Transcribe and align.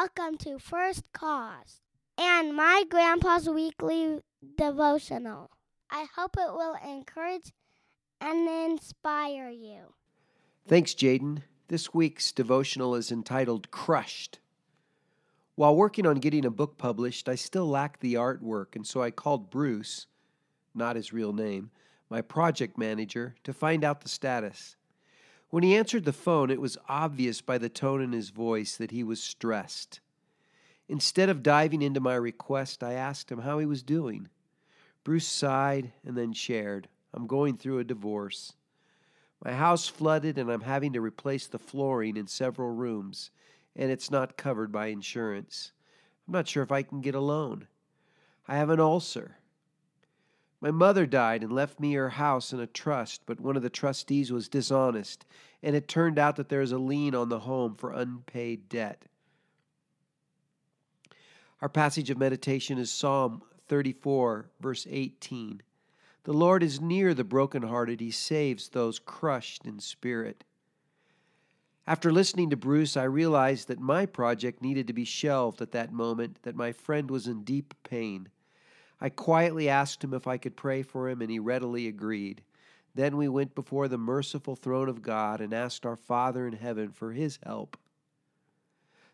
welcome 0.00 0.38
to 0.38 0.58
First 0.58 1.04
Cause 1.12 1.82
and 2.16 2.56
my 2.56 2.84
grandpa's 2.88 3.50
weekly 3.50 4.20
devotional. 4.56 5.50
I 5.90 6.06
hope 6.16 6.38
it 6.38 6.54
will 6.54 6.74
encourage 6.82 7.52
and 8.18 8.48
inspire 8.48 9.50
you. 9.50 9.92
Thanks, 10.66 10.94
Jaden. 10.94 11.42
This 11.68 11.92
week's 11.92 12.32
devotional 12.32 12.94
is 12.94 13.12
entitled 13.12 13.70
Crushed. 13.70 14.38
While 15.54 15.76
working 15.76 16.06
on 16.06 16.16
getting 16.16 16.46
a 16.46 16.50
book 16.50 16.78
published, 16.78 17.28
I 17.28 17.34
still 17.34 17.68
lacked 17.68 18.00
the 18.00 18.14
artwork, 18.14 18.74
and 18.74 18.86
so 18.86 19.02
I 19.02 19.10
called 19.10 19.50
Bruce, 19.50 20.06
not 20.74 20.96
his 20.96 21.12
real 21.12 21.34
name, 21.34 21.72
my 22.08 22.22
project 22.22 22.78
manager, 22.78 23.34
to 23.44 23.52
find 23.52 23.84
out 23.84 24.00
the 24.00 24.08
status. 24.08 24.76
When 25.50 25.64
he 25.64 25.76
answered 25.76 26.04
the 26.04 26.12
phone, 26.12 26.50
it 26.50 26.60
was 26.60 26.78
obvious 26.88 27.40
by 27.40 27.58
the 27.58 27.68
tone 27.68 28.00
in 28.00 28.12
his 28.12 28.30
voice 28.30 28.76
that 28.76 28.92
he 28.92 29.02
was 29.02 29.20
stressed. 29.20 30.00
Instead 30.88 31.28
of 31.28 31.42
diving 31.42 31.82
into 31.82 32.00
my 32.00 32.14
request, 32.14 32.82
I 32.82 32.92
asked 32.92 33.30
him 33.30 33.40
how 33.40 33.58
he 33.58 33.66
was 33.66 33.82
doing. 33.82 34.28
Bruce 35.02 35.26
sighed 35.26 35.92
and 36.04 36.16
then 36.16 36.32
shared, 36.32 36.88
I'm 37.12 37.26
going 37.26 37.56
through 37.56 37.80
a 37.80 37.84
divorce. 37.84 38.52
My 39.44 39.52
house 39.52 39.88
flooded 39.88 40.38
and 40.38 40.50
I'm 40.50 40.60
having 40.60 40.92
to 40.92 41.00
replace 41.00 41.46
the 41.46 41.58
flooring 41.58 42.16
in 42.16 42.26
several 42.26 42.70
rooms, 42.70 43.30
and 43.74 43.90
it's 43.90 44.10
not 44.10 44.36
covered 44.36 44.70
by 44.70 44.86
insurance. 44.86 45.72
I'm 46.28 46.32
not 46.32 46.46
sure 46.46 46.62
if 46.62 46.70
I 46.70 46.82
can 46.82 47.00
get 47.00 47.14
a 47.14 47.20
loan. 47.20 47.66
I 48.46 48.56
have 48.56 48.70
an 48.70 48.80
ulcer. 48.80 49.36
My 50.60 50.70
mother 50.70 51.06
died 51.06 51.42
and 51.42 51.52
left 51.52 51.80
me 51.80 51.94
her 51.94 52.10
house 52.10 52.52
in 52.52 52.60
a 52.60 52.66
trust, 52.66 53.22
but 53.24 53.40
one 53.40 53.56
of 53.56 53.62
the 53.62 53.70
trustees 53.70 54.30
was 54.30 54.48
dishonest, 54.48 55.24
and 55.62 55.74
it 55.74 55.88
turned 55.88 56.18
out 56.18 56.36
that 56.36 56.50
there 56.50 56.60
is 56.60 56.72
a 56.72 56.78
lien 56.78 57.14
on 57.14 57.30
the 57.30 57.40
home 57.40 57.74
for 57.74 57.92
unpaid 57.92 58.68
debt. 58.68 59.06
Our 61.62 61.68
passage 61.68 62.10
of 62.10 62.18
meditation 62.18 62.78
is 62.78 62.90
Psalm 62.90 63.42
34, 63.68 64.50
verse 64.60 64.86
18. 64.90 65.62
The 66.24 66.32
Lord 66.32 66.62
is 66.62 66.80
near 66.80 67.14
the 67.14 67.24
brokenhearted, 67.24 68.00
He 68.00 68.10
saves 68.10 68.68
those 68.68 68.98
crushed 68.98 69.64
in 69.64 69.80
spirit. 69.80 70.44
After 71.86 72.12
listening 72.12 72.50
to 72.50 72.56
Bruce, 72.56 72.96
I 72.96 73.04
realized 73.04 73.68
that 73.68 73.80
my 73.80 74.04
project 74.04 74.62
needed 74.62 74.86
to 74.86 74.92
be 74.92 75.04
shelved 75.04 75.62
at 75.62 75.72
that 75.72 75.92
moment, 75.92 76.42
that 76.42 76.54
my 76.54 76.72
friend 76.72 77.10
was 77.10 77.26
in 77.26 77.42
deep 77.42 77.74
pain. 77.82 78.28
I 79.00 79.08
quietly 79.08 79.68
asked 79.68 80.04
him 80.04 80.12
if 80.12 80.26
I 80.26 80.36
could 80.36 80.56
pray 80.56 80.82
for 80.82 81.08
him, 81.08 81.22
and 81.22 81.30
he 81.30 81.38
readily 81.38 81.88
agreed. 81.88 82.42
Then 82.94 83.16
we 83.16 83.28
went 83.28 83.54
before 83.54 83.88
the 83.88 83.96
merciful 83.96 84.56
throne 84.56 84.88
of 84.88 85.00
God 85.02 85.40
and 85.40 85.54
asked 85.54 85.86
our 85.86 85.96
Father 85.96 86.46
in 86.46 86.52
heaven 86.54 86.90
for 86.90 87.12
his 87.12 87.38
help. 87.44 87.78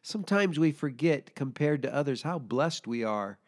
Sometimes 0.02 0.58
we 0.58 0.72
forget, 0.72 1.34
compared 1.34 1.82
to 1.82 1.94
others, 1.94 2.22
how 2.22 2.38
blessed 2.38 2.86
we 2.86 3.04
are. 3.04 3.38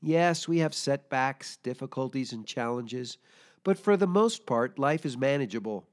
Yes, 0.00 0.48
we 0.48 0.58
have 0.58 0.74
setbacks, 0.74 1.56
difficulties, 1.58 2.32
and 2.32 2.46
challenges, 2.46 3.18
but 3.64 3.78
for 3.78 3.96
the 3.96 4.06
most 4.06 4.46
part, 4.46 4.78
life 4.78 5.04
is 5.04 5.16
manageable. 5.16 5.86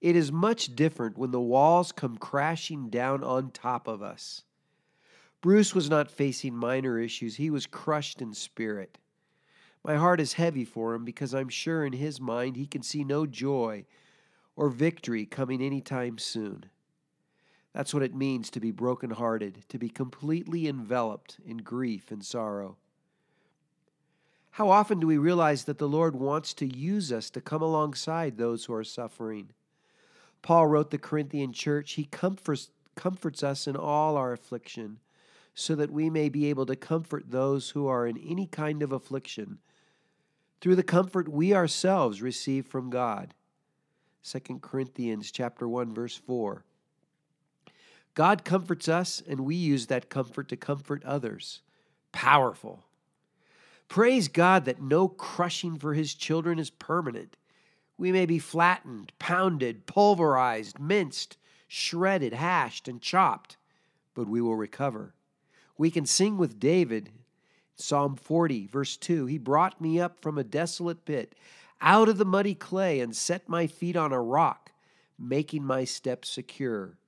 It 0.00 0.16
is 0.16 0.30
much 0.30 0.76
different 0.76 1.18
when 1.18 1.32
the 1.32 1.40
walls 1.40 1.92
come 1.92 2.16
crashing 2.16 2.88
down 2.88 3.24
on 3.24 3.50
top 3.50 3.88
of 3.88 4.02
us. 4.02 4.42
Bruce 5.40 5.74
was 5.74 5.90
not 5.90 6.10
facing 6.10 6.54
minor 6.54 6.98
issues, 6.98 7.36
he 7.36 7.50
was 7.50 7.66
crushed 7.66 8.22
in 8.22 8.32
spirit. 8.32 8.98
My 9.84 9.96
heart 9.96 10.20
is 10.20 10.34
heavy 10.34 10.64
for 10.64 10.94
him 10.94 11.04
because 11.04 11.34
I'm 11.34 11.48
sure 11.48 11.84
in 11.84 11.92
his 11.92 12.20
mind 12.20 12.56
he 12.56 12.66
can 12.66 12.82
see 12.82 13.04
no 13.04 13.26
joy 13.26 13.86
or 14.56 14.68
victory 14.68 15.24
coming 15.24 15.62
any 15.62 15.80
time 15.80 16.18
soon. 16.18 16.66
That's 17.72 17.94
what 17.94 18.02
it 18.02 18.14
means 18.14 18.50
to 18.50 18.60
be 18.60 18.70
broken-hearted, 18.70 19.64
to 19.68 19.78
be 19.78 19.88
completely 19.88 20.66
enveloped 20.66 21.38
in 21.46 21.58
grief 21.58 22.10
and 22.10 22.24
sorrow. 22.24 22.76
How 24.52 24.70
often 24.70 24.98
do 24.98 25.06
we 25.06 25.18
realize 25.18 25.64
that 25.64 25.78
the 25.78 25.88
Lord 25.88 26.16
wants 26.16 26.52
to 26.54 26.66
use 26.66 27.12
us 27.12 27.30
to 27.30 27.40
come 27.40 27.62
alongside 27.62 28.36
those 28.36 28.64
who 28.64 28.74
are 28.74 28.82
suffering? 28.82 29.50
Paul 30.42 30.66
wrote 30.66 30.90
the 30.90 30.98
Corinthian 30.98 31.52
church, 31.52 31.92
He 31.92 32.04
comforts, 32.04 32.70
comforts 32.96 33.44
us 33.44 33.68
in 33.68 33.76
all 33.76 34.16
our 34.16 34.32
affliction, 34.32 34.98
so 35.58 35.74
that 35.74 35.90
we 35.90 36.08
may 36.08 36.28
be 36.28 36.46
able 36.46 36.64
to 36.64 36.76
comfort 36.76 37.24
those 37.26 37.70
who 37.70 37.88
are 37.88 38.06
in 38.06 38.16
any 38.18 38.46
kind 38.46 38.80
of 38.80 38.92
affliction 38.92 39.58
through 40.60 40.76
the 40.76 40.84
comfort 40.84 41.28
we 41.28 41.52
ourselves 41.52 42.22
receive 42.22 42.64
from 42.64 42.90
God. 42.90 43.34
2 44.22 44.60
Corinthians 44.62 45.32
chapter 45.32 45.66
1 45.66 45.92
verse 45.92 46.14
4. 46.14 46.64
God 48.14 48.44
comforts 48.44 48.88
us 48.88 49.20
and 49.28 49.40
we 49.40 49.56
use 49.56 49.88
that 49.88 50.08
comfort 50.08 50.48
to 50.50 50.56
comfort 50.56 51.02
others. 51.04 51.60
Powerful. 52.12 52.84
Praise 53.88 54.28
God 54.28 54.64
that 54.64 54.80
no 54.80 55.08
crushing 55.08 55.76
for 55.76 55.92
his 55.92 56.14
children 56.14 56.60
is 56.60 56.70
permanent. 56.70 57.36
We 57.96 58.12
may 58.12 58.26
be 58.26 58.38
flattened, 58.38 59.10
pounded, 59.18 59.86
pulverized, 59.86 60.78
minced, 60.78 61.36
shredded, 61.66 62.32
hashed, 62.32 62.86
and 62.86 63.02
chopped, 63.02 63.56
but 64.14 64.28
we 64.28 64.40
will 64.40 64.54
recover. 64.54 65.14
We 65.78 65.90
can 65.90 66.04
sing 66.04 66.36
with 66.36 66.60
David 66.60 67.10
Psalm 67.76 68.16
40, 68.16 68.66
verse 68.66 68.96
2 68.96 69.26
He 69.26 69.38
brought 69.38 69.80
me 69.80 70.00
up 70.00 70.20
from 70.20 70.36
a 70.36 70.44
desolate 70.44 71.04
pit, 71.04 71.34
out 71.80 72.08
of 72.08 72.18
the 72.18 72.24
muddy 72.24 72.54
clay, 72.54 73.00
and 73.00 73.14
set 73.14 73.48
my 73.48 73.68
feet 73.68 73.96
on 73.96 74.12
a 74.12 74.20
rock, 74.20 74.72
making 75.18 75.64
my 75.64 75.84
steps 75.84 76.28
secure. 76.28 76.98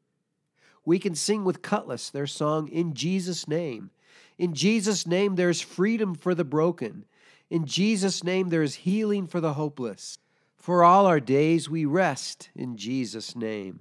We 0.85 0.99
can 0.99 1.15
sing 1.15 1.45
with 1.45 1.63
Kutless 1.63 2.11
their 2.11 2.29
song, 2.29 2.69
In 2.69 2.95
Jesus' 2.95 3.49
Name. 3.49 3.91
In 4.39 4.55
Jesus' 4.55 5.07
name, 5.07 5.35
there's 5.35 5.61
freedom 5.61 6.15
for 6.15 6.35
the 6.35 6.45
broken. 6.45 7.05
In 7.51 7.67
Jesus' 7.67 8.25
name, 8.25 8.49
there 8.49 8.63
is 8.63 8.77
healing 8.77 9.27
for 9.27 9.41
the 9.41 9.55
hopeless. 9.55 10.19
For 10.57 10.85
all 10.85 11.07
our 11.07 11.21
days, 11.21 11.69
we 11.69 11.85
rest 11.85 12.49
in 12.55 12.77
Jesus' 12.77 13.37
name. 13.37 13.81